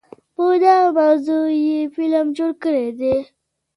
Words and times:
په 0.35 0.45
دغه 0.63 0.87
موضوع 0.97 1.47
يو 1.65 1.91
فلم 1.95 2.27
جوړ 2.37 2.51
کړے 2.63 2.87
دے 2.99 3.15